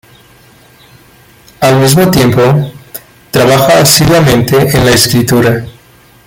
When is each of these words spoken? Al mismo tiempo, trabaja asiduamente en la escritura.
Al 1.59 1.79
mismo 1.79 2.09
tiempo, 2.09 2.41
trabaja 3.29 3.81
asiduamente 3.81 4.57
en 4.75 4.83
la 4.85 4.93
escritura. 4.93 5.63